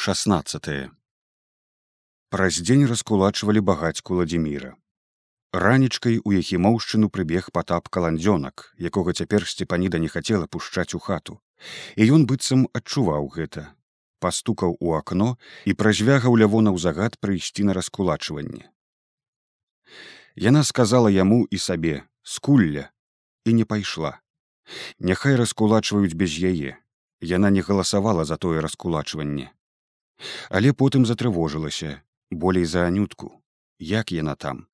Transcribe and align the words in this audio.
16 0.00 0.66
праз 2.30 2.58
дзень 2.62 2.84
раскулачвалі 2.86 3.62
багацьку 3.70 4.18
ладзіміра 4.18 4.68
ранічкай 5.64 6.20
у 6.22 6.34
яхімоўшчыну 6.34 7.08
прыбег 7.16 7.48
патап 7.58 7.90
каландзёнак 7.96 8.78
якога 8.90 9.16
цяпер 9.18 9.46
сцепаніда 9.54 9.98
не 10.04 10.10
хацела 10.12 10.46
пушчаць 10.46 10.94
у 10.94 11.02
хату. 11.02 11.42
І 11.98 12.06
ён 12.14 12.28
быццам 12.30 12.62
адчуваў 12.78 13.26
гэта 13.34 13.64
пастукаў 14.22 14.78
у 14.78 14.94
акно 15.00 15.34
і 15.66 15.74
празвягаў 15.74 16.38
лявонаў 16.46 16.78
загад 16.78 17.18
прыйсці 17.18 17.66
на 17.66 17.74
раскулачванне. 17.74 18.70
Яна 20.38 20.62
сказала 20.62 21.10
яму 21.10 21.42
і 21.50 21.58
сабе 21.58 22.06
скульля 22.22 22.86
і 23.42 23.58
не 23.58 23.66
пайшла. 23.66 24.14
Няхай 25.02 25.34
раскулачваюць 25.34 26.14
без 26.14 26.38
яе. 26.38 26.78
Яна 27.18 27.50
не 27.50 27.66
галасавала 27.66 28.22
за 28.22 28.38
тое 28.38 28.62
раскулачванне 28.62 29.57
але 30.50 30.72
потым 30.72 31.06
затрывожылася 31.06 32.02
болей 32.30 32.64
за 32.64 32.86
анютку. 32.86 33.42
Як 33.78 34.12
яна 34.12 34.34
там? 34.34 34.66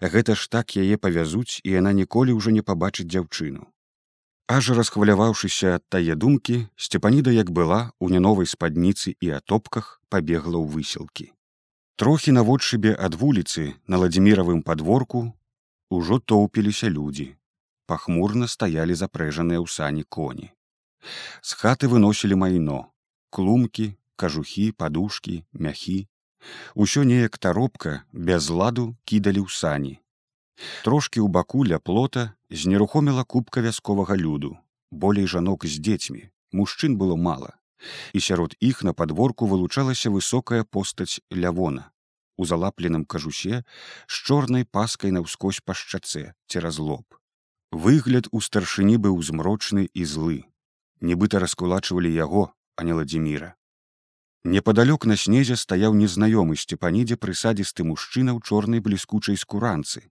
Гэта 0.00 0.34
ж 0.38 0.48
так 0.48 0.76
яе 0.78 0.96
павязуць 0.96 1.60
і 1.64 1.70
яна 1.74 1.92
ніколі 1.92 2.38
ўжо 2.38 2.54
не 2.54 2.62
пабачыць 2.62 3.10
дзяўчыну. 3.10 3.66
Аж 4.46 4.70
расхваляваўшыся 4.76 5.80
ад 5.80 5.84
тае 5.88 6.14
думкі 6.14 6.56
сцепаніда 6.76 7.32
як 7.32 7.50
была 7.50 7.90
у 7.98 8.08
няновай 8.12 8.46
спадніцы 8.46 9.16
і 9.18 9.32
атопках 9.40 10.00
пабегла 10.08 10.60
ў 10.60 10.66
высілкі. 10.68 11.32
Трохі 11.96 12.34
наводшыбе 12.36 12.92
ад 12.94 13.14
вуліцы 13.14 13.72
на 13.88 13.98
ладзіміравым 14.02 14.62
падворку 14.62 15.32
ужо 15.90 16.18
тоўпіліся 16.18 16.92
людзі. 16.92 17.34
Пахмурна 17.86 18.46
стаялі 18.48 18.94
запрэжаныя 18.94 19.58
ў 19.58 19.68
сані 19.68 20.04
коні. 20.08 20.52
З 21.40 21.50
хаты 21.60 21.88
выносілі 21.88 22.38
майно 22.40 22.92
клумкі 23.30 23.96
кажухі 24.16 24.66
падушкі 24.72 25.36
мяхі 25.52 25.98
усё 26.74 27.04
неяк 27.08 27.38
таропка 27.38 28.02
без 28.12 28.50
ладу 28.50 28.86
кідалі 29.04 29.46
ў 29.46 29.48
сані 29.50 29.94
трошки 30.84 31.18
ў 31.20 31.28
баку 31.38 31.64
ля 31.64 31.78
плота 31.78 32.28
знерухоміла 32.50 33.24
кубка 33.24 33.64
вясковага 33.64 34.16
люду 34.16 34.54
болей 34.90 35.26
жанок 35.26 35.66
з 35.66 35.82
дзецьмі 35.82 36.30
мужчын 36.54 36.96
было 36.96 37.16
мала. 37.16 37.58
І 38.14 38.20
сярод 38.20 38.54
іх 38.60 38.82
на 38.86 38.94
падворку 38.94 39.46
вылучалася 39.50 40.10
высокая 40.14 40.64
постаць 40.64 41.20
лявона 41.30 41.90
у 42.36 42.46
залапленым 42.50 43.04
кажусе 43.04 43.62
з 44.06 44.14
чорнай 44.26 44.64
паскай 44.64 45.12
на 45.14 45.20
ўскось 45.26 45.60
па 45.66 45.74
шчаце 45.74 46.34
цераз 46.50 46.78
лоб. 46.78 47.18
Выгляд 47.70 48.30
у 48.30 48.40
старшыні 48.40 48.96
быў 49.02 49.20
змрочны 49.22 49.86
і 49.92 50.06
злы. 50.06 50.38
Нібыта 51.02 51.42
раскулачвалі 51.42 52.10
яго 52.14 52.48
а 52.76 52.86
не 52.86 52.94
ладзіміра 52.94 53.54
Непадалёк 54.44 55.06
на 55.08 55.16
снезе 55.16 55.56
стаяў 55.56 55.94
незнаёмы 55.96 56.56
сцепанідзе 56.60 57.16
прысадзісты 57.16 57.84
мужчына 57.88 58.36
ў 58.36 58.44
чорнай 58.44 58.80
бліскучай 58.84 59.40
скуранцы, 59.40 60.04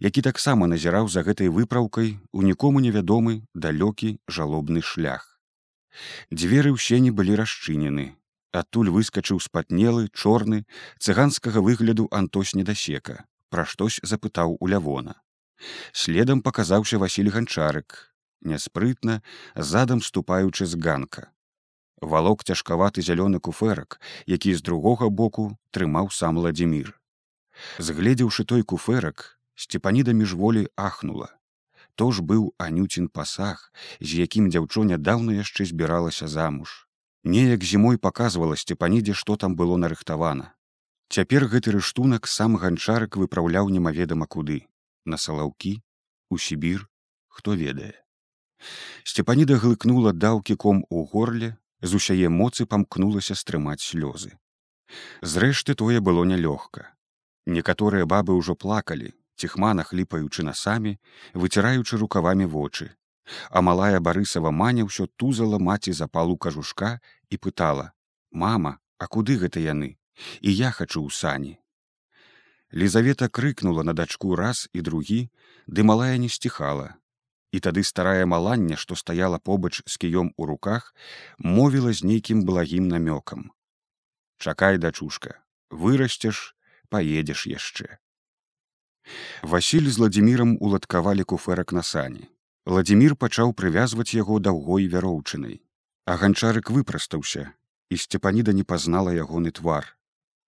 які 0.00 0.24
таксама 0.24 0.64
назіраў 0.72 1.10
за 1.12 1.20
гэтай 1.26 1.52
выпраўкай 1.52 2.16
у 2.32 2.40
нікому 2.40 2.80
невядомы 2.80 3.34
далёкі 3.52 4.16
жалобны 4.26 4.80
шлях. 4.80 5.26
Дзверы 6.32 6.72
ўсе 6.72 6.96
не 7.04 7.12
былі 7.12 7.36
расчынены. 7.36 8.16
Адтуль 8.56 8.88
выскачыў 8.88 9.36
спатнелы, 9.44 10.08
чорны, 10.16 10.64
цыганскага 10.96 11.60
выгляду 11.60 12.08
антос 12.08 12.54
недасека, 12.56 13.28
пра 13.52 13.68
штось 13.68 14.00
запытаў 14.00 14.56
у 14.60 14.66
лявона. 14.66 15.20
Следам 15.92 16.40
паказаўся 16.40 16.96
Васіль 16.96 17.28
ганчарык, 17.28 18.16
няспрытна, 18.40 19.20
задам 19.54 20.00
ступаючы 20.00 20.64
з 20.64 20.80
ганка 20.80 21.33
валок 22.00 22.44
цяжкаваты 22.44 23.02
зялёны 23.02 23.40
куферак, 23.40 24.00
які 24.26 24.54
з 24.54 24.62
другога 24.62 25.08
боку 25.08 25.56
трымаў 25.70 26.10
сам 26.10 26.38
ладзімир. 26.38 26.98
Згледзеўшы 27.78 28.44
той 28.44 28.62
куферак, 28.62 29.38
сцепаніда 29.54 30.12
міжволі 30.12 30.68
ахнула. 30.76 31.30
То 31.94 32.10
ж 32.10 32.22
быў 32.22 32.50
анюцін 32.58 33.06
пасаг, 33.08 33.70
з 34.00 34.18
якім 34.26 34.50
дзяўчо 34.50 34.82
нядаўна 34.84 35.38
яшчэ 35.38 35.64
збіралася 35.70 36.26
замуж. 36.28 36.88
Неяк 37.22 37.64
зімой 37.64 37.96
паказвала 37.96 38.56
сцепанідзе, 38.56 39.14
што 39.14 39.36
там 39.36 39.54
было 39.56 39.76
нарыхтавана. 39.76 40.52
Цяпер 41.08 41.46
гэты 41.46 41.72
рыштунак 41.76 42.26
сам 42.26 42.56
ганчарык 42.58 43.16
выпраўляў 43.16 43.70
немаведама 43.70 44.26
куды, 44.26 44.66
на 45.04 45.16
салаўкі, 45.16 45.78
у 46.30 46.38
сібір, 46.38 46.88
хто 47.28 47.54
ведае. 47.54 47.94
Сцепаніда 49.04 49.56
глыкнула 49.62 50.12
даўкі 50.12 50.56
ком 50.56 50.84
у 50.90 51.04
горле, 51.06 51.56
з 51.84 52.00
усяе 52.00 52.32
моцы 52.32 52.66
памкнулася 52.66 53.36
стрымаць 53.36 53.84
слёзы. 53.84 54.32
Зрэшты 55.20 55.76
тое 55.76 56.00
было 56.00 56.24
нялёгка. 56.24 56.88
Некаторыя 57.46 58.08
бабы 58.08 58.36
ўжо 58.40 58.56
плакалі, 58.56 59.12
ціхмана 59.36 59.84
хліпаючы 59.84 60.44
насамі, 60.48 60.96
выціраючы 61.34 62.00
рукавамі 62.00 62.48
вочы. 62.48 62.90
А 63.50 63.60
малая 63.60 64.00
барысава 64.00 64.50
маня 64.50 64.88
ўсё 64.88 65.08
тузала 65.16 65.58
маці 65.58 65.92
запалу 65.92 66.36
кажушка 66.36 67.00
і 67.30 67.36
пытала: 67.36 67.92
«Мама, 68.30 68.78
а 68.98 69.06
куды 69.06 69.36
гэта 69.40 69.60
яны? 69.60 69.96
І 70.40 70.50
я 70.54 70.70
хачу 70.70 71.04
ў 71.04 71.10
сані. 71.12 71.54
Лізавета 72.72 73.28
крыкнула 73.28 73.82
на 73.82 73.92
дачку 73.92 74.36
раз 74.36 74.68
і 74.72 74.80
другі, 74.80 75.30
ды 75.66 75.82
малая 75.82 76.16
не 76.18 76.28
сціхала, 76.28 76.96
і 77.54 77.60
тады 77.66 77.84
старая 77.86 78.26
малання 78.30 78.76
што 78.82 78.98
стаяла 79.00 79.38
побач 79.48 79.80
з 79.86 79.94
кіём 80.04 80.30
у 80.36 80.46
руках 80.50 80.88
мовіла 81.38 81.92
з 81.92 82.04
нейкім 82.10 82.42
благім 82.48 82.88
намёкам. 82.92 83.50
Чакай 84.38 84.78
дачушка 84.78 85.38
вырасцеш 85.70 86.40
паедзеш 86.90 87.46
яшчэ 87.52 87.88
Васіль 89.54 89.88
з 89.90 90.02
ладзімірам 90.02 90.56
уладкавалі 90.60 91.28
куферак 91.34 91.76
на 91.78 91.86
сані 91.86 92.28
ладзімир 92.66 93.16
пачаў 93.16 93.54
прывязваць 93.62 94.12
яго 94.16 94.40
даўгой 94.40 94.88
вяроўчынай. 94.88 95.60
А 96.04 96.16
ганчарык 96.20 96.70
выпрастаўся 96.70 97.48
і 97.88 97.96
сцепаніда 97.96 98.52
не 98.52 98.64
пазнала 98.64 99.12
ягоны 99.12 99.52
твар. 99.56 99.96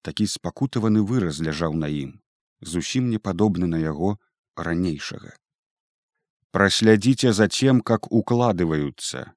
Такі 0.02 0.28
спакутаваны 0.28 1.04
выраз 1.12 1.42
ляжаў 1.44 1.76
на 1.80 1.88
ім 1.88 2.20
зусім 2.62 3.10
не 3.10 3.20
падобны 3.20 3.68
на 3.68 3.80
яго 3.80 4.18
ранейшага 4.56 5.36
прослядите 6.56 7.34
за 7.34 7.50
тем 7.50 7.82
как 7.82 8.08
укладываются 8.18 9.34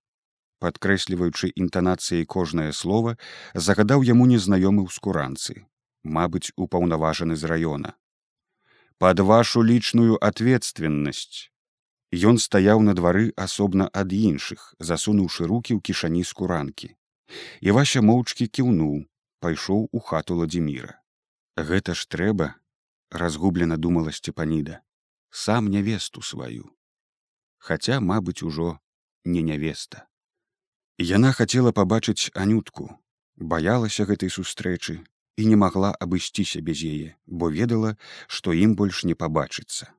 подкрэсліваючы 0.62 1.48
інтанацыяй 1.62 2.24
кожнае 2.34 2.66
слово 2.80 3.14
загадаў 3.66 4.04
яму 4.08 4.26
незнаёмы 4.32 4.84
ў 4.84 4.94
скуранцы 4.96 5.56
мабыць 6.18 6.54
упаўнаважаны 6.66 7.38
з 7.40 7.50
раёна 7.52 7.92
под 9.02 9.24
вашу 9.32 9.64
лічную 9.72 10.20
ответственность 10.30 11.50
Ён 12.30 12.38
стаяў 12.44 12.86
на 12.86 12.94
двары 13.00 13.26
асобна 13.48 13.90
ад 14.04 14.14
іншых 14.20 14.70
засунуўшы 14.78 15.50
руки 15.50 15.74
ў 15.74 15.82
кішані 15.90 16.22
скуранкі 16.22 16.94
і 17.66 17.78
ваша 17.80 18.06
моўчкі 18.12 18.46
кіўнуў 18.46 18.96
пайшоў 19.42 19.84
у 19.90 20.06
хату 20.14 20.38
ладзіміра 20.44 20.94
гэта 21.74 21.98
ж 21.98 22.08
трэба 22.14 22.52
разгублена 23.10 23.84
думала 23.90 24.18
сцепаніда 24.22 24.82
сам 25.44 25.74
нявесту 25.76 26.28
сваю 26.32 26.77
хаця 27.58 28.00
мабыць 28.00 28.42
ужо 28.48 28.78
не 29.24 29.42
нявеста 29.48 30.06
яна 31.10 31.32
хацела 31.38 31.72
пабачыць 31.78 32.30
анютку 32.44 32.88
баялася 33.52 34.06
гэтай 34.10 34.32
сустрэчы 34.36 34.98
і 35.38 35.46
не 35.50 35.58
магла 35.62 35.91
абысціся 36.06 36.62
без 36.69 36.82
яе 36.91 37.16
бо 37.26 37.50
ведала 37.58 37.94
што 38.38 38.56
ім 38.66 38.74
больш 38.80 39.04
не 39.10 39.19
пабачыцца 39.24 39.91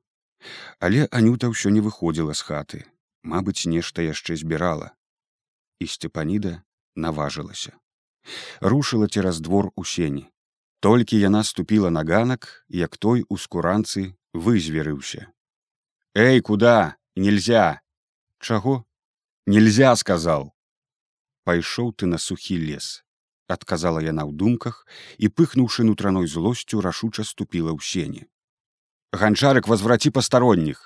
але 0.88 1.06
анюта 1.20 1.52
ўсё 1.52 1.72
не 1.76 1.84
выходзіла 1.86 2.36
з 2.40 2.48
хаты 2.50 2.82
мабыць 3.34 3.68
нешта 3.76 4.08
яшчэ 4.08 4.40
збірала 4.42 4.90
і 5.80 5.88
сцепаніда 5.94 6.56
наважылася 7.06 7.72
рушыла 8.60 9.08
цераз 9.08 9.40
двор 9.40 9.72
у 9.76 9.84
сені 9.94 10.28
толькі 10.80 11.20
яна 11.20 11.44
ступіла 11.44 11.90
на 11.90 12.04
ганак 12.04 12.64
як 12.68 12.96
той 12.96 13.24
у 13.28 13.36
скуранцы 13.36 14.16
вызверыўся. 14.32 15.28
Эй 16.14 16.40
куда 16.40 16.96
нельзя. 17.16 17.80
Чаго 18.38 18.84
нельзя 19.46 19.94
сказал. 19.96 20.54
Пайшоў 21.44 21.92
ты 21.92 22.06
на 22.06 22.18
сухі 22.18 22.56
лес 22.56 23.02
адказала 23.50 24.00
яна 24.04 24.24
ў 24.28 24.32
думках 24.42 24.86
і 25.18 25.28
пыхнуўшы 25.28 25.84
нутраной 25.88 26.30
злосцю 26.30 26.80
рашуча 26.86 27.26
ступіла 27.26 27.74
ў 27.74 27.80
сене 27.82 28.22
ганчарык 29.22 29.68
возвраці 29.72 30.14
пастаронніх 30.14 30.82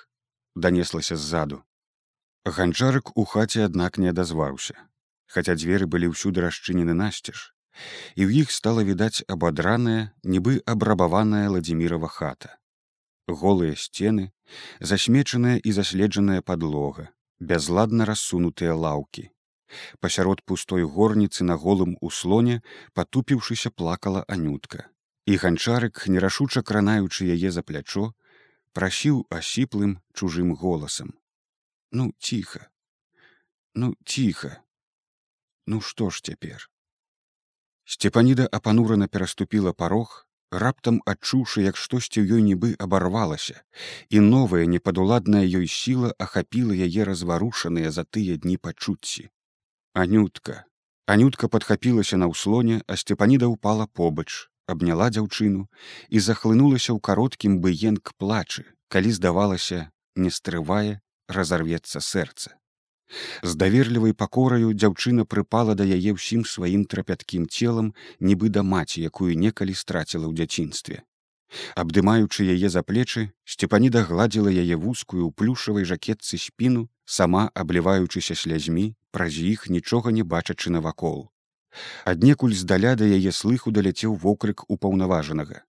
данеслася 0.65 1.19
ззаду 1.21 1.61
ганчарык 2.57 3.13
у 3.15 3.25
хаце 3.33 3.65
аднак 3.69 4.01
не 4.01 4.11
адазваўся 4.13 4.77
хаця 5.37 5.57
дзверы 5.61 5.89
былі 5.95 6.11
ўсюды 6.13 6.45
расчынены 6.47 6.97
насцеж 6.97 7.51
і 8.15 8.25
ў 8.25 8.45
іх 8.45 8.53
стала 8.57 8.85
відаць 8.89 9.25
абадраная 9.37 10.01
нібы 10.35 10.59
абрабаваная 10.75 11.47
ладзімірова 11.57 12.11
хата 12.17 12.57
голыя 13.27 13.75
сцены 13.75 14.31
засмечаная 14.79 15.57
і 15.57 15.71
заследжаная 15.71 16.41
падлога 16.41 17.09
бязладна 17.39 18.05
рассунутыя 18.05 18.75
лаўкі. 18.75 19.29
Пасярод 19.99 20.43
пустой 20.45 20.83
горніцы 20.83 21.43
на 21.43 21.55
голым 21.57 21.97
услоне 22.01 22.61
патупіўшыся 22.93 23.71
плакала 23.71 24.23
анютка. 24.27 24.87
І 25.25 25.37
ганчарык 25.41 26.05
нерашуча 26.07 26.61
кранаючы 26.61 27.25
яе 27.25 27.51
за 27.51 27.63
плячо 27.63 28.13
прасіў 28.77 29.25
асіплым 29.29 29.97
чужым 30.13 30.53
голасам. 30.53 31.17
Ну 31.91 32.13
ціха. 32.19 32.69
Ну 33.73 33.95
ціха. 34.05 34.61
Ну 35.65 35.81
што 35.81 36.09
ж 36.09 36.21
цяпер? 36.21 36.69
Сцепаніда 37.85 38.47
апанурана 38.51 39.07
пераступіла 39.07 39.73
парог 39.73 40.24
раптам 40.51 41.01
адчуўшы 41.05 41.65
як 41.65 41.77
штосьці 41.77 42.21
ў 42.21 42.37
ёй 42.37 42.41
нібы 42.47 42.69
абарвалася 42.79 43.61
і 44.09 44.21
новая 44.25 44.65
непадуладная 44.65 45.43
ёй 45.45 45.67
сіла 45.67 46.11
ахапіла 46.19 46.75
яе 46.87 47.07
разварушаныя 47.09 47.91
за 47.91 48.03
тыя 48.03 48.37
дні 48.37 48.57
пачуцці. 48.57 49.29
Анютка 49.93 50.65
анютка 51.07 51.47
падхапілася 51.47 52.17
на 52.17 52.29
ўслоне 52.31 52.81
а 52.87 52.97
сцепаніда 52.97 53.49
ўпала 53.51 53.87
побач 53.87 54.49
абняла 54.67 55.09
дзяўчыну 55.13 55.65
і 56.09 56.19
захлынулася 56.19 56.91
ў 56.93 56.99
кароткім 56.99 57.61
быенк 57.61 58.13
плачы 58.17 58.65
калі 58.89 59.11
здавалася 59.17 59.89
не 60.15 60.31
стрывае 60.33 61.01
разарвецца 61.27 62.01
сэрца 62.01 62.57
з 63.43 63.55
даверлівай 63.55 64.13
пакораю 64.13 64.71
дзяўчына 64.73 65.25
прыпала 65.25 65.75
да 65.79 65.85
яе 65.97 66.15
ўсім 66.15 66.45
сваім 66.45 66.85
трапяткім 66.85 67.47
целам 67.47 67.93
нібы 68.19 68.49
да 68.49 68.63
маці 68.63 69.03
якую 69.09 69.33
некалі 69.35 69.73
страціла 69.73 70.25
ў 70.29 70.33
дзяцінстве. 70.39 71.03
Абдымаючы 71.75 72.47
яе 72.55 72.69
за 72.73 72.81
плечы 72.81 73.29
сцепаніда 73.45 74.03
гладзіла 74.09 74.51
яе 74.51 74.75
вузкую 74.75 75.23
ў 75.27 75.31
плюшавай 75.31 75.85
жакетцы 75.85 76.41
спіну 76.41 76.89
сама 77.05 77.49
абліваючыся 77.53 78.35
слязьмі 78.35 78.87
праз 79.11 79.37
іх 79.37 79.69
нічога 79.69 80.11
не 80.11 80.23
бачачы 80.23 80.73
навакол. 80.73 81.29
Аднекуль 82.05 82.57
здаля 82.57 82.95
да 82.99 83.05
яе 83.05 83.31
слыху 83.31 83.71
даляцеў 83.71 84.15
вокрык 84.15 84.65
упаўнаважанага. 84.67 85.63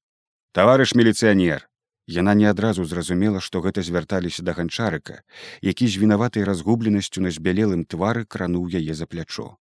Таварыш 0.57 0.95
міліцыянер 0.97 1.69
Яна 2.07 2.35
не 2.39 2.47
адразу 2.47 2.85
зразумела, 2.87 3.41
што 3.41 3.61
гэта 3.61 3.83
звярталіся 3.83 4.43
да 4.47 4.53
ганчарыка, 4.55 5.23
які 5.61 5.89
з 5.91 5.99
вінаватай 5.99 6.45
разгубленасцю 6.47 7.21
на 7.21 7.31
збялелым 7.35 7.83
твары 7.85 8.25
крануў 8.25 8.71
яе 8.71 8.95
за 8.95 9.07
плячо. 9.11 9.59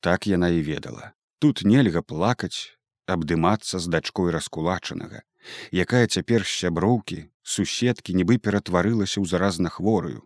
Так 0.00 0.26
яна 0.26 0.48
і 0.48 0.62
ведала. 0.64 1.12
Тут 1.38 1.64
нельга 1.68 2.00
плакаць, 2.00 2.72
абдымацца 3.06 3.76
з 3.78 3.92
дачкой 3.92 4.32
раскулачанага, 4.32 5.20
якая 5.70 6.06
цяпер 6.08 6.48
з 6.48 6.64
сяброўкі, 6.64 7.28
суседкі 7.44 8.16
нібы 8.16 8.40
ператварылася 8.40 9.20
ў 9.20 9.28
заразна 9.28 9.68
хворую, 9.68 10.24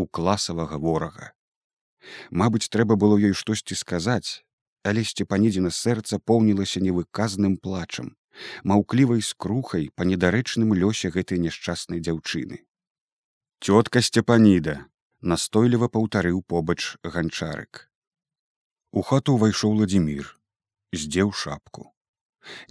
у 0.00 0.08
класавага 0.08 0.80
ворага. 0.80 1.36
Мабыць, 2.32 2.72
трэба 2.72 2.96
было 2.96 3.20
ёй 3.20 3.36
штосьці 3.36 3.76
сказаць, 3.76 4.40
але 4.80 5.04
сцепанідзіна 5.04 5.68
сэрца 5.68 6.16
поўнілася 6.24 6.80
невыказным 6.80 7.60
плачам 7.60 8.16
маўклівай 8.64 9.22
скрухай 9.22 9.90
па 9.94 10.08
недарэчным 10.08 10.74
лёсе 10.74 11.10
гэтай 11.14 11.38
няшчаснай 11.38 12.00
дзяўчыны. 12.00 12.64
Цётка 13.60 14.00
сцепаніда 14.00 14.76
настойліва 15.20 15.88
паўтарыў 15.92 16.42
побач 16.42 16.96
ганчарык. 17.04 17.86
У 18.90 19.02
хату 19.06 19.36
ўвайшоў 19.36 19.76
ладзімир, 19.84 20.36
здзеў 20.92 21.32
шапку. 21.32 21.92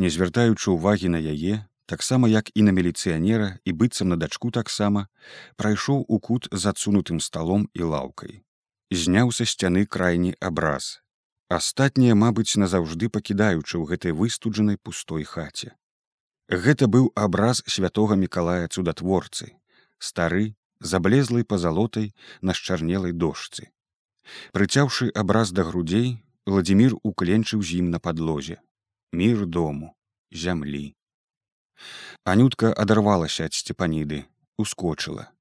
Не 0.02 0.10
звяртаючы 0.10 0.74
ўвагі 0.74 1.14
на 1.14 1.22
яе, 1.22 1.70
таксама 1.86 2.30
як 2.30 2.50
і 2.54 2.66
на 2.66 2.72
міліцыянера 2.74 3.62
і 3.66 3.72
быццам 3.72 4.10
на 4.10 4.18
дачку 4.18 4.52
таксама, 4.52 5.08
прайшоў 5.56 6.06
у 6.08 6.20
кут 6.20 6.50
з 6.52 6.74
адсунутым 6.74 7.20
сталом 7.20 7.70
і 7.74 7.86
лаўкай. 7.94 8.42
Зняў 8.90 9.32
са 9.32 9.46
сцяны 9.46 9.86
крайні 9.86 10.34
абраз, 10.42 11.02
астатнія 11.50 12.14
мабыць 12.14 12.62
назаўжды 12.62 13.10
пакідаючы 13.10 13.74
ў 13.82 13.84
гэтай 13.90 14.14
выстуджанай 14.14 14.78
пустой 14.78 15.26
хаце. 15.26 15.74
Гэта 16.50 16.88
быў 16.88 17.10
абраз 17.16 17.62
святого 17.66 18.16
мікалая 18.16 18.70
цудатворцы 18.70 19.50
стары 19.98 20.56
заблезлай 20.80 21.44
пазалотай 21.44 22.14
на 22.42 22.54
счарнелай 22.54 23.12
дошцы. 23.12 23.70
Прыцяўшы 24.54 25.10
абраз 25.10 25.52
да 25.52 25.66
грудзей 25.66 26.22
владимир 26.46 26.96
укленчыў 27.04 27.66
з 27.66 27.82
ім 27.82 27.90
на 27.90 28.00
падлозе. 28.00 28.62
Мір 29.12 29.46
дому 29.46 29.96
зямлі. 30.32 30.94
Анютка 32.24 32.74
адарвалася 32.74 33.50
ад 33.50 33.58
сцепаніды 33.58 34.26
ускочыла. 34.58 35.34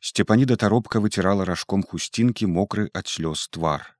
Сцепаніда 0.00 0.56
таропка 0.58 0.98
выцірала 0.98 1.46
ражком 1.46 1.86
хусцінкі 1.86 2.50
мокры 2.50 2.90
ад 2.92 3.06
слёз 3.06 3.46
твар 3.48 3.93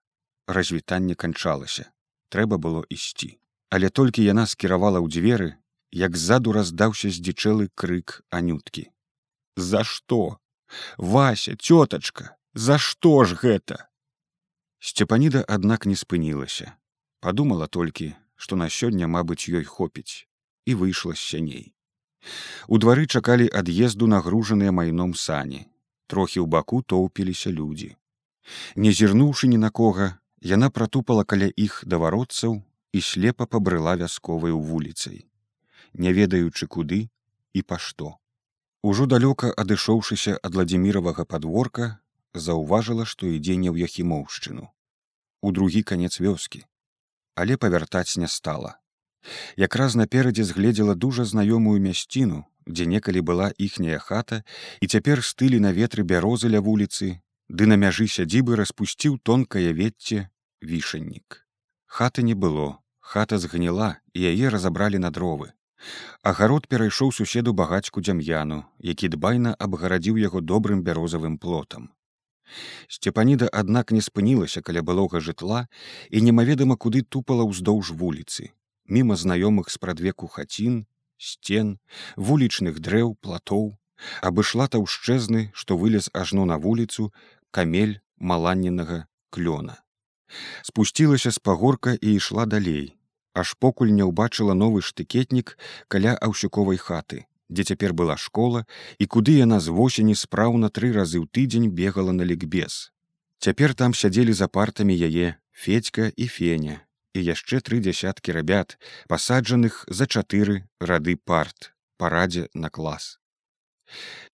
развітанне 0.46 1.14
канчалася 1.14 1.91
трэба 2.29 2.58
было 2.58 2.85
ісці 2.88 3.38
але 3.75 3.91
толькі 3.91 4.23
яна 4.23 4.46
скіравала 4.46 5.02
ў 5.02 5.11
дзверы 5.11 5.49
як 5.99 6.17
ззаду 6.19 6.52
раздаўся 6.55 7.11
здзічэлы 7.11 7.70
крык 7.75 8.20
анюткі. 8.31 8.91
За 9.56 9.82
што? 9.82 10.38
Вася 10.99 11.55
цётачка 11.58 12.35
за 12.67 12.79
што 12.79 13.25
ж 13.26 13.38
гэта? 13.43 13.91
Сцепаніда 14.79 15.43
аднак 15.56 15.87
не 15.91 15.99
спынілася. 15.99 16.75
Падумала 17.19 17.67
толькі 17.67 18.14
што 18.35 18.55
на 18.55 18.70
сёння 18.70 19.11
мабыць 19.11 19.50
ёй 19.50 19.67
хопіць 19.67 20.26
і 20.70 20.79
выйшла 20.79 21.19
з 21.19 21.23
сяней. 21.35 21.67
У 22.70 22.79
двары 22.79 23.11
чакалі 23.11 23.50
ад'езду 23.50 24.06
нагружаныя 24.06 24.70
майном 24.70 25.14
сані. 25.14 25.67
Трохі 26.06 26.43
ў 26.43 26.47
баку 26.47 26.82
тоўпіліся 26.82 27.50
людзі. 27.50 27.94
Не 28.76 28.94
зірнуўшы 28.94 29.50
ні 29.50 29.58
на 29.58 29.70
кого 29.70 30.14
Яна 30.44 30.69
пратупала 30.69 31.25
каля 31.25 31.49
іх 31.56 31.81
даваротцаў 31.88 32.58
і 32.93 33.00
слепа 33.00 33.46
пабрыла 33.49 33.96
вясковай 33.96 34.52
у 34.52 34.61
вуліцай, 34.61 35.25
не 35.96 36.12
ведаючы 36.12 36.69
куды 36.69 36.99
і 37.56 37.62
па 37.64 37.79
што. 37.81 38.20
Ужо 38.85 39.06
далёка 39.08 39.49
адышоўшыся 39.62 40.37
ад 40.37 40.52
владимировага 40.52 41.25
падворка, 41.25 41.87
заўважыла, 42.35 43.08
што 43.08 43.25
ідзе 43.25 43.56
не 43.56 43.73
ў 43.73 43.88
яхімоўшчыну. 43.88 44.69
У 45.41 45.52
другі 45.56 45.81
канец 45.81 46.20
вёскі, 46.20 46.61
але 47.40 47.56
павяртаць 47.56 48.20
не 48.20 48.29
стала. 48.29 48.76
Якраз 49.56 49.97
наперадзе 49.97 50.44
згледзела 50.44 50.94
дужа 50.94 51.25
знаёмую 51.25 51.81
мясціну, 51.81 52.44
дзе 52.69 52.85
некалі 52.85 53.25
была 53.25 53.49
іхняя 53.56 53.97
хата 53.97 54.44
і 54.85 54.93
цяпер 54.93 55.25
стылі 55.25 55.64
на 55.64 55.73
ветры 55.73 56.05
бярозы 56.05 56.52
ля 56.52 56.61
вуліцы, 56.61 57.25
ды 57.49 57.64
на 57.64 57.81
мяжы 57.81 58.12
сядзібы 58.12 58.61
распусціў 58.61 59.17
тонкае 59.25 59.73
вецце 59.73 60.29
вішаннік. 60.64 61.44
Хаты 61.87 62.22
не 62.26 62.34
было, 62.34 62.81
хата 63.00 63.38
згніла 63.38 63.96
і 64.14 64.25
яе 64.33 64.50
разабралі 64.50 64.99
на 64.99 65.11
дровы. 65.14 65.52
Агарод 66.23 66.66
перайшоў 66.66 67.12
суседу 67.12 67.52
багацьку 67.52 68.00
дзям'яну, 68.00 68.64
які 68.80 69.11
дбайна 69.14 69.52
абгарадзіў 69.66 70.16
яго 70.23 70.40
добрым 70.40 70.80
бярозавым 70.87 71.37
плотам. 71.38 71.92
Сцепаніда, 72.88 73.49
аднак 73.52 73.92
не 73.92 74.00
спынілася 74.06 74.62
каля 74.64 74.83
былога 74.83 75.21
жытла 75.21 75.61
і 76.11 76.25
немаведама 76.25 76.76
куды 76.76 77.04
тупала 77.04 77.44
ўздоўж 77.50 77.92
вуліцы, 78.00 78.50
міма 78.88 79.21
знаёмых 79.21 79.71
спрадвеку 79.76 80.26
хацін, 80.26 80.83
сцен, 81.18 81.78
вулічных 82.16 82.80
дрэў, 82.80 83.16
платоў, 83.21 83.76
абышла 84.21 84.68
таўшчэзны, 84.68 85.47
што 85.52 85.76
вылез 85.80 86.11
ажно 86.12 86.44
на 86.44 86.61
вуліцу 86.66 87.12
камель 87.50 88.00
маланненага 88.18 89.04
клёна 89.30 89.84
спусцілася 90.62 91.31
з 91.31 91.38
пагорка 91.38 91.97
і 92.00 92.14
ішла 92.14 92.47
далей. 92.47 92.97
Аж 93.35 93.54
покуль 93.59 93.90
не 93.90 94.07
ўбачыла 94.07 94.54
новы 94.54 94.83
штыкетнік 94.83 95.59
каля 95.88 96.14
аўсюковай 96.21 96.78
хаты 96.78 97.26
дзе 97.49 97.64
цяпер 97.64 97.93
была 97.93 98.16
школа 98.16 98.64
і 98.99 99.07
куды 99.07 99.37
яна 99.38 99.61
з 99.61 99.69
восені 99.69 100.14
спраўна 100.19 100.71
тры 100.73 100.90
разы 100.97 101.21
ў 101.21 101.28
тыдзень 101.28 101.71
бегала 101.71 102.12
на 102.12 102.25
лікбез. 102.25 102.90
Цяпер 103.38 103.75
там 103.75 103.95
сядзелі 103.95 104.33
за 104.33 104.49
партамі 104.49 104.97
яе 104.97 105.37
федька 105.52 106.11
і 106.16 106.26
феня 106.26 106.83
і 107.14 107.23
яшчэ 107.23 107.61
тры 107.61 107.78
дзясяткі 107.85 108.35
рабят 108.35 108.76
пасаджаных 109.09 109.85
за 109.88 110.11
чатыры 110.11 110.66
рады 110.81 111.16
парт 111.16 111.73
парадзе 111.97 112.49
на 112.54 112.71
клас. 112.75 113.19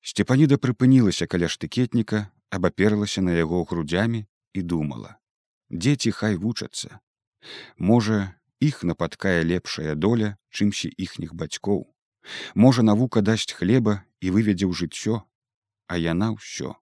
Сцепаніда 0.01 0.57
прыпынілася 0.57 1.27
каля 1.27 1.51
штыкетніка 1.53 2.31
абаперлася 2.51 3.21
на 3.21 3.37
яго 3.37 3.65
грудзямі 3.69 4.25
і 4.55 4.63
думала 4.63 5.20
дзеці 5.71 6.11
хай 6.11 6.37
вучацца 6.37 7.01
можа 7.79 8.35
іх 8.61 8.83
нападкае 8.85 9.41
лепшая 9.51 9.95
доля 9.95 10.37
чымсьці 10.53 10.93
іхніх 11.07 11.33
бацькоў. 11.35 11.89
Можа 12.55 12.85
навука 12.85 13.25
дасць 13.25 13.57
хлеба 13.57 14.05
і 14.21 14.37
выведзе 14.37 14.69
ў 14.69 14.73
жыццё 14.77 15.25
а 15.91 15.97
яна 15.97 16.31
ўсё. 16.37 16.77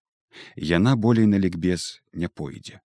Яна 0.56 0.96
болей 0.96 1.26
на 1.30 1.38
лікбез 1.38 2.02
не 2.12 2.28
пойдзе. 2.28 2.82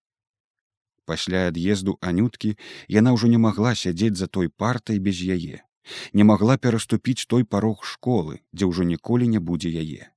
Пасля 1.05 1.50
ад'езду 1.51 1.98
анюткі 2.00 2.55
яна 2.88 3.12
ўжо 3.17 3.27
не 3.27 3.41
магла 3.45 3.75
сядзець 3.75 4.15
за 4.15 4.27
той 4.27 4.48
партай 4.48 5.03
без 5.03 5.19
яе. 5.19 5.65
Не 6.13 6.24
магла 6.24 6.55
пераступіць 6.55 7.27
той 7.27 7.43
парог 7.43 7.83
школы 7.83 8.39
дзе 8.53 8.72
ўжо 8.72 8.88
ніколі 8.88 9.27
не 9.27 9.43
будзе 9.43 9.74
яе 9.83 10.12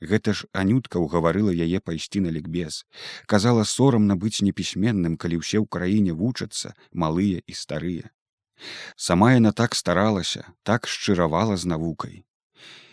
Гэта 0.00 0.32
ж 0.32 0.48
анютка 0.56 0.96
ўгаварыла 0.96 1.52
яе 1.52 1.80
пайсці 1.84 2.24
на 2.24 2.32
лікбез, 2.32 2.84
казала 3.26 3.64
сорамна 3.68 4.16
быць 4.16 4.40
непісьменным, 4.40 5.20
калі 5.20 5.44
ўсе 5.44 5.60
ў 5.60 5.68
краіне 5.68 6.16
вучацца 6.16 6.72
малыя 6.92 7.44
і 7.44 7.52
старыя. 7.52 8.08
Сама 8.96 9.32
яна 9.36 9.52
так 9.52 9.76
старалася, 9.76 10.48
так 10.62 10.88
шчыравала 10.88 11.56
з 11.56 11.68
навукай. 11.68 12.24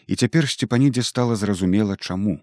І 0.08 0.16
цяпер 0.16 0.48
сцепанідзе 0.48 1.04
стала 1.04 1.36
зразумела 1.36 1.96
чаму. 1.96 2.40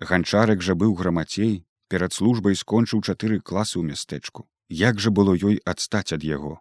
Ганчарык 0.00 0.60
жа 0.60 0.76
быў 0.76 0.92
грамацей, 0.96 1.64
перад 1.88 2.12
службай 2.12 2.56
скончыў 2.56 3.00
чатыры 3.00 3.40
класы 3.40 3.80
ў 3.80 3.84
мястэчку. 3.92 4.48
Як 4.68 5.00
жа 5.00 5.12
было 5.12 5.36
ёй 5.36 5.60
адстаць 5.64 6.12
ад 6.16 6.24
яго. 6.24 6.60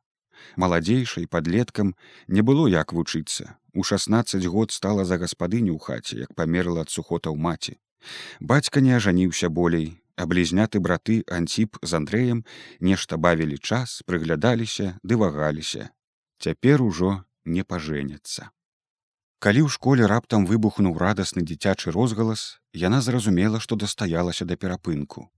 Маладзейшай 0.55 1.27
падлеткам 1.27 1.95
не 2.27 2.41
было 2.41 2.67
як 2.67 2.91
вучыцца, 2.93 3.55
У 3.73 3.83
16 3.83 4.45
год 4.45 4.71
стала 4.71 5.05
за 5.05 5.17
гаспадыню 5.17 5.75
ў 5.75 5.79
хаце, 5.79 6.15
як 6.27 6.35
памерла 6.35 6.83
ад 6.83 6.89
сухотаў 6.89 7.35
маці. 7.35 7.79
Бацька 8.39 8.81
не 8.81 8.95
ажаніўся 8.97 9.49
болей, 9.49 10.01
а 10.15 10.25
блізняты 10.27 10.79
браты 10.79 11.23
Антіп 11.31 11.77
з 11.81 11.91
Андрэем 11.97 12.43
нешта 12.79 13.17
бавілі 13.17 13.57
час, 13.57 14.01
прыглядаліся, 14.05 14.97
ды 15.03 15.15
вагаліся. 15.15 15.89
Цяпер 16.39 16.83
ужо 16.83 17.23
не 17.45 17.63
пажэняцца. 17.63 18.51
Калі 19.41 19.65
ў 19.65 19.69
школе 19.73 20.05
раптам 20.05 20.45
выбухнуў 20.45 20.99
радасны 21.01 21.41
дзіцячы 21.41 21.89
розгалас, 21.95 22.61
яна 22.77 23.01
зразумела, 23.01 23.57
што 23.63 23.79
дастаялася 23.79 24.45
да 24.45 24.59
перапынку 24.59 25.31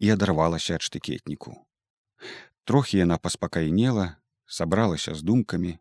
і 0.00 0.10
адарвалася 0.10 0.80
ад 0.80 0.82
штыкетніку. 0.82 1.54
Трохі 2.64 2.98
яна 2.98 3.20
паспакайнела, 3.20 4.16
сабралася 4.46 5.14
з 5.14 5.22
думкамі, 5.22 5.78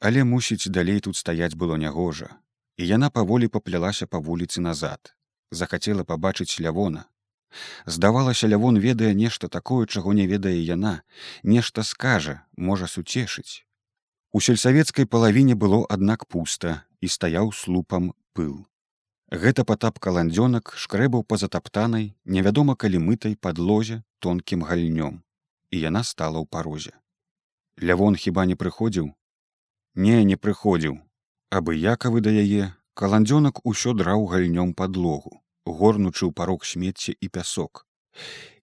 але 0.00 0.24
мусіць 0.24 0.72
далей 0.72 1.00
тут 1.00 1.16
стаяць 1.16 1.54
было 1.54 1.76
нягожа 1.76 2.40
і 2.80 2.86
яна 2.88 3.10
паволі 3.12 3.48
паплялася 3.52 4.06
па 4.06 4.18
вуліцы 4.18 4.60
назад. 4.64 5.12
Захацела 5.50 6.04
пабачыць 6.04 6.60
лявона. 6.64 7.04
Здавалася 7.84 8.48
лявон 8.48 8.78
ведае 8.78 9.12
нешта 9.14 9.48
такое 9.48 9.86
чаго 9.86 10.14
не 10.16 10.26
ведае 10.30 10.56
яна 10.64 11.02
нешта 11.42 11.82
скажа 11.82 12.40
можа 12.56 12.86
суцешыць. 12.86 13.66
У 14.32 14.40
сельсавецкай 14.40 15.04
палавіне 15.04 15.54
было 15.54 15.84
аднак 15.90 16.26
пуста 16.26 16.86
і 17.00 17.12
стаяў 17.12 17.52
слупам 17.52 18.12
пыл. 18.32 18.64
Гэта 19.30 19.64
патап 19.64 19.98
каландзёнак 19.98 20.72
шкрэбаў 20.74 21.26
па 21.26 21.36
затаптанай 21.36 22.14
невядома 22.24 22.76
калі 22.76 23.04
мытай 23.04 23.36
падлозе 23.36 24.02
тонкім 24.20 24.64
гальнём. 24.64 25.20
І 25.70 25.76
яна 25.84 26.02
стала 26.02 26.40
ў 26.40 26.46
парозе. 26.46 26.94
Лявон 27.76 28.16
хіба 28.16 28.46
не 28.46 28.56
прыходзіў 28.56 29.12
Не, 29.94 30.24
не 30.24 30.36
прыходзіў. 30.36 30.98
Абыякавы 31.50 32.20
да 32.20 32.30
яе, 32.30 32.70
каландзёнак 32.94 33.64
усё 33.66 33.94
драў 33.94 34.26
гальнём 34.30 34.74
падлогу, 34.74 35.42
горнучы 35.66 36.26
ў 36.26 36.32
парог 36.32 36.64
смецця 36.64 37.12
і 37.18 37.28
пясок. 37.28 37.86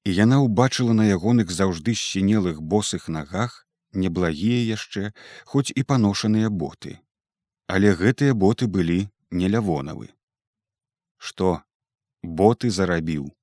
І 0.07 0.13
яна 0.15 0.39
ўбачыла 0.39 0.93
на 0.95 1.07
ягоных 1.11 1.51
заўжды 1.51 1.95
сінелых 1.95 2.61
босых 2.61 3.09
нагах 3.11 3.67
неблагія 3.93 4.63
яшчэ, 4.77 5.11
хоць 5.45 5.71
і 5.75 5.83
паношаныя 5.83 6.49
боты. 6.49 6.99
Але 7.67 7.91
гэтыя 7.91 8.33
боты 8.33 8.67
былі 8.67 9.09
не 9.31 9.47
лявонавы. 9.51 10.13
Што 11.17 11.63
боты 12.23 12.69
зарабіў, 12.69 13.33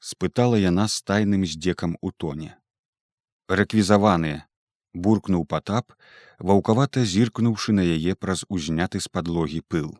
спытала 0.00 0.60
яна 0.60 0.88
з 0.88 1.00
тайным 1.02 1.46
здзекам 1.46 1.96
у 2.00 2.10
тоне. 2.10 2.56
Рэквізаваныя, 3.48 4.44
буркнуў 4.94 5.44
патап, 5.46 5.92
ваўкавата 6.38 7.04
зіркнуўшы 7.04 7.72
на 7.72 7.84
яе 7.84 8.14
праз 8.14 8.44
узняты 8.48 9.00
з 9.00 9.08
падлогі 9.08 9.62
пыл. 9.68 9.96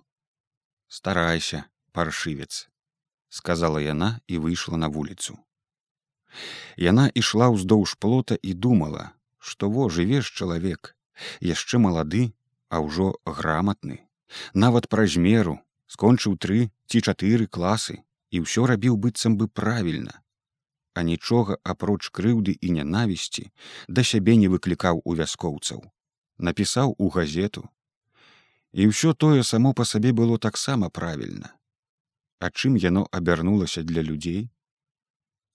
Старайся, 0.88 1.64
паршывец, 1.92 2.68
сказала 3.28 3.78
яна 3.80 4.20
і 4.28 4.38
выйшла 4.38 4.76
на 4.76 4.88
вуліцу. 4.88 5.38
Яна 6.76 7.08
ішла 7.14 7.48
ўздоўж 7.52 7.96
плота 8.00 8.36
і 8.40 8.52
думала, 8.54 9.12
што 9.38 9.68
во 9.68 9.88
жывеш 9.88 10.32
чалавек, 10.32 10.96
яшчэ 11.40 11.78
малады, 11.78 12.32
а 12.68 12.80
ўжо 12.80 13.12
граматны, 13.24 14.00
нават 14.54 14.88
праз 14.88 15.16
меру 15.16 15.60
скончыў 15.92 16.36
тры 16.40 16.72
ці 16.88 17.04
чатыры 17.04 17.46
класы 17.46 18.00
і 18.32 18.44
ўсё 18.44 18.64
рабіў 18.70 18.96
быццам 18.96 19.36
бы 19.36 19.48
правільна, 19.48 20.20
а 20.94 21.02
нічога 21.02 21.56
апроч 21.64 22.10
крыўды 22.18 22.56
і 22.60 22.72
нянавісці 22.78 23.48
да 23.88 24.04
сябе 24.04 24.36
не 24.36 24.48
выклікаў 24.52 25.02
у 25.04 25.14
вяскоўцаў. 25.16 25.82
Напісаў 26.38 26.94
у 26.98 27.08
газету. 27.08 27.68
І 28.72 28.88
ўсё 28.88 29.12
тое 29.14 29.42
само 29.44 29.72
па 29.72 29.84
сабе 29.84 30.12
было 30.12 30.38
таксама 30.38 30.88
правільна. 30.88 31.52
А 32.40 32.50
чым 32.50 32.76
яно 32.76 33.06
абярнулася 33.12 33.82
для 33.82 34.02
людзей? 34.02 34.48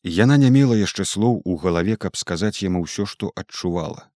Яна 0.03 0.38
не 0.38 0.50
мела 0.50 0.77
яшчэ 0.77 1.06
слоў 1.06 1.41
у 1.44 1.58
галаве 1.58 1.98
каб 1.98 2.15
сказаць 2.15 2.62
яму 2.63 2.86
ўсё 2.86 3.06
што 3.06 3.34
адчувала. 3.36 4.08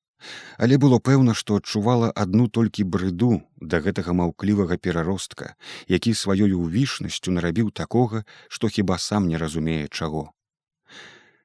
Але 0.57 0.77
было 0.77 0.99
пэўна 0.99 1.33
што 1.37 1.57
адчувала 1.59 2.11
адну 2.23 2.47
толькі 2.47 2.85
брыду 2.95 3.31
да 3.73 3.81
гэтага 3.85 4.13
маўклівага 4.19 4.77
пераростка 4.77 5.55
які 5.87 6.13
сваёю 6.13 6.61
ўвішнасцю 6.61 7.33
нарабіў 7.37 7.71
такога 7.81 8.23
што 8.47 8.69
хіба 8.75 8.97
сам 8.97 9.27
не 9.31 9.41
разумее 9.41 9.87
чаго 9.89 10.29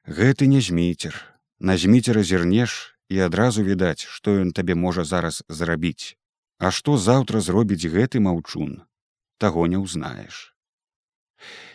Гэты 0.07 0.47
не 0.47 0.61
зміцер. 0.61 1.35
На 1.59 1.75
зміцера 1.77 2.23
зірнеш 2.23 2.95
і 3.11 3.19
адразу 3.19 3.59
відаць, 3.59 4.07
што 4.07 4.39
ён 4.39 4.53
табе 4.55 4.71
можа 4.71 5.03
зараз 5.03 5.43
зрабіць. 5.49 6.15
А 6.63 6.71
што 6.71 6.95
заўтра 6.95 7.41
зробіць 7.43 7.91
гэты 7.91 8.21
маўчун, 8.23 8.87
таго 9.37 9.67
не 9.67 9.75
ўзнаеш. 9.75 10.55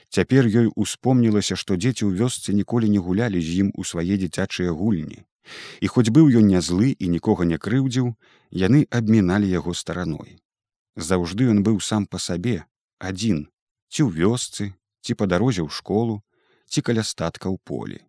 Цяпер 0.08 0.48
ёй 0.48 0.72
успомнілася, 0.72 1.60
што 1.60 1.76
дзеці 1.76 2.08
ў 2.08 2.24
вёсцы 2.24 2.56
ніколі 2.56 2.88
не 2.88 3.02
гулялі 3.04 3.36
з 3.36 3.66
ім 3.66 3.68
у 3.76 3.84
свае 3.84 4.16
дзіцячыя 4.16 4.72
гульні. 4.72 5.28
І 5.84 5.86
хоць 5.92 6.08
быў 6.08 6.32
ён 6.32 6.48
не 6.48 6.62
злы 6.64 6.96
і 6.96 7.12
нікога 7.12 7.44
не 7.44 7.58
крыўдзіў, 7.60 8.16
яны 8.48 8.88
абміналі 8.88 9.50
яго 9.52 9.76
стараной. 9.76 10.40
Заўжды 10.96 11.52
ён 11.52 11.60
быў 11.68 11.84
сам 11.84 12.08
па 12.08 12.16
сабе, 12.16 12.64
адзін, 12.96 13.44
ці 13.92 14.08
ў 14.08 14.24
вёсцы, 14.24 14.72
ці 15.04 15.20
па 15.20 15.28
дарозе 15.28 15.60
ў 15.60 15.68
школу, 15.68 16.24
ці 16.72 16.80
каля 16.80 17.04
статка 17.04 17.52
ў 17.52 17.60
полі 17.60 18.00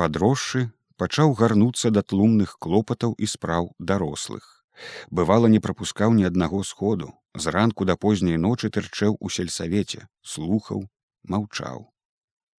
падросшы 0.00 0.62
пачаў 1.02 1.34
гарнуцца 1.40 1.92
да 1.96 2.02
тлумных 2.12 2.56
клопатаў 2.66 3.12
і 3.18 3.28
спраў 3.32 3.70
дарослых. 3.92 4.64
Бывала 5.10 5.52
не 5.52 5.60
прапускаў 5.60 6.16
ні 6.16 6.24
аднаго 6.28 6.62
сходу. 6.64 7.12
Зранку 7.34 7.84
да 7.84 7.96
позняй 7.96 8.40
ночы 8.40 8.70
тырчэў 8.76 9.16
у 9.20 9.28
сельсавеце 9.28 10.08
слухаў 10.34 10.88
маўчаў. 11.34 11.86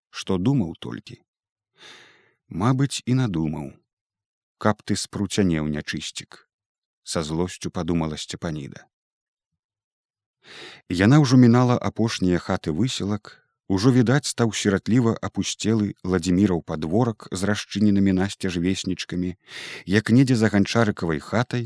Што 0.10 0.38
думаў 0.38 0.78
толькі? 0.80 1.18
Мабыць 2.48 3.02
і 3.06 3.18
надумаў. 3.24 3.74
Каб 4.62 4.86
ты 4.86 4.96
спруцянеў 4.96 5.68
нячысцік 5.74 6.46
са 7.04 7.24
злосцю 7.24 7.72
падумала 7.74 8.18
сцепаніда 8.18 8.86
Яна 10.90 11.18
ўжо 11.24 11.38
мінала 11.42 11.78
апошнія 11.78 12.38
хаты 12.38 12.74
высілак 12.78 13.41
Ужо 13.72 13.92
відаць 13.96 14.28
стаў 14.28 14.50
сіратліва 14.60 15.12
апусцелы 15.26 15.94
ладзіміраў 16.14 16.60
падворак 16.72 17.28
з 17.32 17.48
расчыненымі 17.50 18.12
насцяж 18.18 18.58
веснічкамі, 18.66 19.32
як 19.88 20.12
недзе 20.18 20.36
за 20.42 20.50
ганчарыкавай 20.52 21.24
хатай 21.28 21.64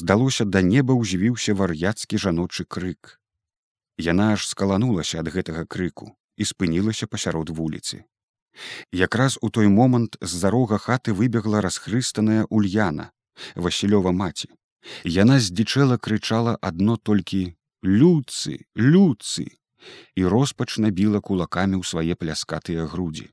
здалося 0.00 0.44
да 0.44 0.60
неба 0.66 0.98
ўзвіўся 0.98 1.56
вар'яцкі 1.62 2.20
жаночы 2.26 2.68
крык. 2.68 3.16
Яна 4.10 4.28
аж 4.36 4.44
скаланулася 4.50 5.24
ад 5.24 5.32
гэтага 5.32 5.64
крыку 5.64 6.12
і 6.36 6.50
спынілася 6.52 7.08
пасярод 7.08 7.48
вуліцы. 7.48 8.04
Якраз 8.92 9.40
у 9.40 9.48
той 9.48 9.72
момант 9.72 10.20
з-за 10.20 10.52
рога 10.52 10.76
хаты 10.76 11.16
выбегла 11.16 11.64
расхрыстаная 11.64 12.44
ульяна, 12.50 13.12
Васілёва 13.56 14.12
маці. 14.12 14.52
Яна 15.04 15.40
здзічэла 15.40 15.96
крычала 15.96 16.60
адно 16.60 17.00
толькі: 17.00 17.56
«Люцы, 17.80 18.66
люцы! 18.76 19.56
І 20.14 20.26
роспач 20.26 20.78
набіла 20.78 21.20
кулакамі 21.20 21.80
ў 21.80 21.84
свае 21.86 22.14
пляскатыя 22.14 22.86
грудзі. 22.86 23.30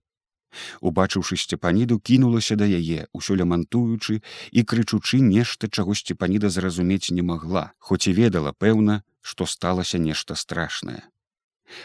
Убачыўшы 0.82 1.38
сцепаніду 1.38 2.00
кінулася 2.00 2.56
да 2.60 2.66
яе, 2.66 3.08
усё 3.14 3.38
лямантуючы 3.40 4.22
і 4.52 4.64
крычучы 4.64 5.20
нешта, 5.22 5.68
чаго 5.68 5.98
сцепаніда 5.98 6.50
зразумець 6.50 7.10
не 7.10 7.26
магла, 7.26 7.74
хоць 7.80 8.06
і 8.08 8.14
ведала 8.14 8.54
пэўна, 8.54 9.02
што 9.22 9.50
сталася 9.50 9.98
нешта 9.98 10.36
страшнае. 10.36 11.02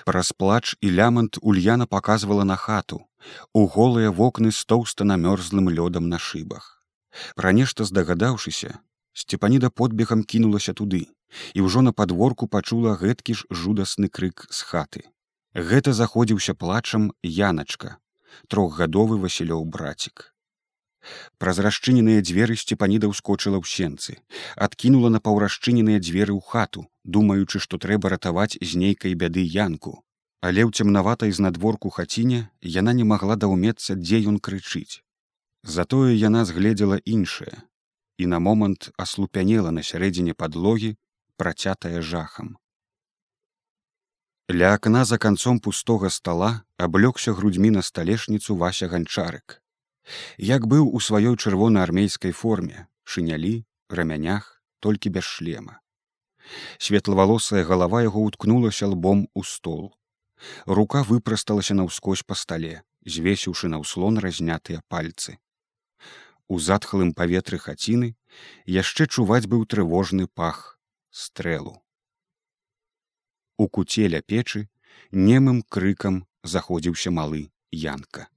Праз 0.05 0.33
плач 0.37 0.77
і 0.81 0.91
лямант 0.93 1.39
ульяна 1.41 1.87
паказвала 1.87 2.45
на 2.45 2.57
хату, 2.57 3.07
у 3.55 3.67
голыя 3.67 4.11
вокны 4.11 4.53
з 4.53 4.65
тоўста 4.69 5.05
намёрзлым 5.05 5.73
лёдам 5.73 6.09
на 6.13 6.19
шыбах. 6.19 6.83
Пра 7.37 7.53
нешта 7.57 7.89
здагадаўшыся, 7.89 8.79
сцепаніда 9.15 9.71
подбегам 9.71 10.25
кінулася 10.25 10.75
туды 10.75 11.07
і 11.55 11.65
ўжо 11.67 11.83
на 11.83 11.93
падворку 11.93 12.47
пачула 12.47 12.97
гэткі 13.03 13.35
ж 13.41 13.47
жудасны 13.51 14.09
крык 14.09 14.47
з 14.51 14.63
хаты. 14.71 15.03
Гэта 15.55 15.93
заходзіўся 15.93 16.55
плачам 16.55 17.13
яначка, 17.23 17.97
трохгадовы 18.49 19.21
васілёў 19.23 19.65
брацік. 19.65 20.35
Праз 21.39 21.63
расчыненыя 21.65 22.21
дзверы 22.21 22.59
сцепаніда 22.59 23.09
ўскочыла 23.09 23.63
ў 23.63 23.65
сенцы, 23.65 24.19
адкінула 24.57 25.09
на 25.15 25.21
паўрасчыненыя 25.25 26.03
дзверы 26.03 26.35
ў 26.35 26.43
хату, 26.43 26.85
думаючы, 27.05 27.63
што 27.65 27.79
трэба 27.79 28.13
ратаваць 28.17 28.59
з 28.61 28.71
нейкай 28.77 29.15
бяды 29.15 29.47
янку. 29.47 30.03
але 30.41 30.63
ў 30.63 30.71
цемнаватай 30.71 31.35
знадворку 31.35 31.91
хаціне 31.91 32.47
яна 32.63 32.93
не 32.95 33.05
магла 33.13 33.35
даўмецца, 33.35 33.99
дзе 33.99 34.23
ён 34.31 34.39
крычыць. 34.39 35.03
Затое 35.67 36.15
яна 36.15 36.45
згледзела 36.47 37.03
іншае 37.05 37.67
і 38.19 38.27
на 38.27 38.39
момант 38.43 38.91
аслупянела 38.99 39.71
на 39.75 39.83
сярэдзіне 39.83 40.35
падлогі, 40.35 40.95
працятая 41.39 42.03
жахам. 42.03 42.59
Ля 44.51 44.75
акна 44.75 45.05
за 45.05 45.19
канцом 45.19 45.61
пустога 45.61 46.11
стола 46.11 46.65
аблёгся 46.77 47.33
грудьмі 47.33 47.71
на 47.71 47.83
сталешніцу 47.83 48.57
вася 48.57 48.89
ганчарык. 48.89 49.61
Як 50.39 50.67
быў 50.67 50.89
у 50.89 51.01
сваёй 51.01 51.37
чырвонаармейскай 51.37 52.33
форме, 52.33 52.89
шынялі, 53.05 53.67
рамянях, 53.89 54.63
толькі 54.81 55.11
без 55.11 55.25
шлема. 55.25 55.81
Светлавалосая 56.79 57.65
галава 57.65 58.01
яго 58.03 58.25
ўткнулася 58.25 58.89
лбом 58.89 59.29
у 59.35 59.45
стол. 59.45 59.93
Рука 60.65 61.05
выпрасталася 61.05 61.77
наўскось 61.77 62.25
па 62.25 62.35
стале, 62.35 62.83
звесіўшы 63.05 63.69
на 63.69 63.85
ўслон 63.85 64.19
разнятыя 64.19 64.81
пальцы. 64.89 65.37
У 66.49 66.59
затхлым 66.59 67.13
паветры 67.13 67.59
хаціны 67.61 68.17
яшчэ 68.65 69.07
чуваць 69.13 69.45
быў 69.45 69.69
трывожны 69.69 70.27
пах 70.27 70.78
стрэлу. 71.19 71.75
У 73.59 73.67
куце 73.77 74.07
ля 74.15 74.21
печы 74.23 74.69
немым 75.29 75.63
крыкам 75.77 76.25
заходзіўся 76.55 77.11
малы 77.21 77.43
янка. 77.85 78.29